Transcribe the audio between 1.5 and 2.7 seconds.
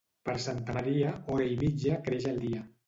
i mitja creix el dia.